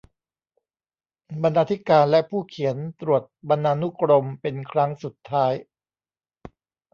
[1.43, 5.53] บรรณาธิการและผู้เขียนตรวจบรรณานุกรมเป็นครั้งสุดท้าย